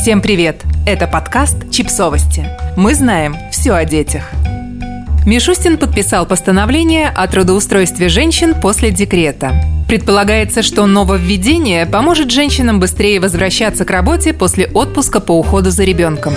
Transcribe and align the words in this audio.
Всем 0.00 0.22
привет! 0.22 0.62
Это 0.86 1.06
подкаст 1.06 1.70
«Чипсовости». 1.70 2.46
Мы 2.74 2.94
знаем 2.94 3.36
все 3.52 3.72
о 3.74 3.84
детях. 3.84 4.30
Мишустин 5.26 5.76
подписал 5.76 6.24
постановление 6.24 7.10
о 7.10 7.28
трудоустройстве 7.28 8.08
женщин 8.08 8.54
после 8.58 8.92
декрета. 8.92 9.62
Предполагается, 9.88 10.62
что 10.62 10.86
нововведение 10.86 11.84
поможет 11.84 12.30
женщинам 12.30 12.80
быстрее 12.80 13.20
возвращаться 13.20 13.84
к 13.84 13.90
работе 13.90 14.32
после 14.32 14.68
отпуска 14.68 15.20
по 15.20 15.38
уходу 15.38 15.70
за 15.70 15.84
ребенком. 15.84 16.32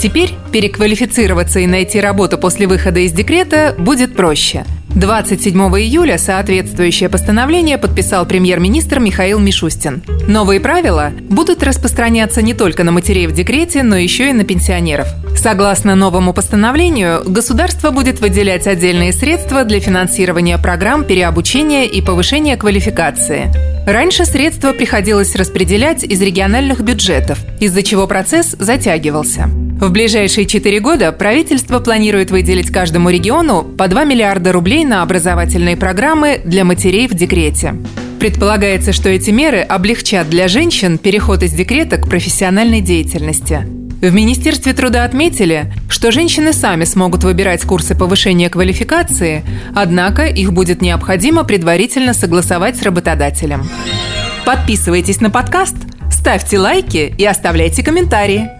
Теперь 0.00 0.32
переквалифицироваться 0.50 1.60
и 1.60 1.66
найти 1.66 2.00
работу 2.00 2.38
после 2.38 2.66
выхода 2.66 3.00
из 3.00 3.12
декрета 3.12 3.74
будет 3.76 4.16
проще. 4.16 4.64
27 4.94 5.56
июля 5.78 6.18
соответствующее 6.18 7.08
постановление 7.08 7.78
подписал 7.78 8.26
премьер-министр 8.26 8.98
Михаил 8.98 9.38
Мишустин. 9.38 10.02
Новые 10.26 10.58
правила 10.60 11.12
будут 11.28 11.62
распространяться 11.62 12.42
не 12.42 12.54
только 12.54 12.82
на 12.82 12.90
матерей 12.90 13.28
в 13.28 13.32
декрете, 13.32 13.82
но 13.82 13.96
еще 13.96 14.30
и 14.30 14.32
на 14.32 14.44
пенсионеров. 14.44 15.06
Согласно 15.36 15.94
новому 15.94 16.32
постановлению, 16.34 17.22
государство 17.24 17.90
будет 17.92 18.20
выделять 18.20 18.66
отдельные 18.66 19.12
средства 19.12 19.64
для 19.64 19.80
финансирования 19.80 20.58
программ 20.58 21.04
переобучения 21.04 21.84
и 21.84 22.02
повышения 22.02 22.56
квалификации. 22.56 23.50
Раньше 23.86 24.24
средства 24.24 24.72
приходилось 24.72 25.34
распределять 25.36 26.02
из 26.02 26.20
региональных 26.20 26.80
бюджетов, 26.80 27.38
из-за 27.60 27.82
чего 27.82 28.06
процесс 28.06 28.54
затягивался. 28.58 29.48
В 29.80 29.90
ближайшие 29.90 30.44
четыре 30.44 30.78
года 30.78 31.10
правительство 31.10 31.78
планирует 31.78 32.30
выделить 32.30 32.70
каждому 32.70 33.08
региону 33.08 33.62
по 33.62 33.88
2 33.88 34.04
миллиарда 34.04 34.52
рублей 34.52 34.84
на 34.84 35.00
образовательные 35.00 35.74
программы 35.74 36.38
для 36.44 36.66
матерей 36.66 37.08
в 37.08 37.14
декрете. 37.14 37.74
Предполагается, 38.18 38.92
что 38.92 39.08
эти 39.08 39.30
меры 39.30 39.60
облегчат 39.60 40.28
для 40.28 40.48
женщин 40.48 40.98
переход 40.98 41.42
из 41.42 41.52
декрета 41.52 41.96
к 41.96 42.10
профессиональной 42.10 42.82
деятельности. 42.82 43.66
В 44.02 44.12
Министерстве 44.12 44.74
труда 44.74 45.04
отметили, 45.04 45.72
что 45.88 46.12
женщины 46.12 46.52
сами 46.52 46.84
смогут 46.84 47.24
выбирать 47.24 47.62
курсы 47.62 47.94
повышения 47.94 48.50
квалификации, 48.50 49.42
однако 49.74 50.26
их 50.26 50.52
будет 50.52 50.82
необходимо 50.82 51.42
предварительно 51.44 52.12
согласовать 52.12 52.76
с 52.76 52.82
работодателем. 52.82 53.66
Подписывайтесь 54.44 55.22
на 55.22 55.30
подкаст, 55.30 55.76
ставьте 56.12 56.58
лайки 56.58 57.14
и 57.16 57.24
оставляйте 57.24 57.82
комментарии– 57.82 58.46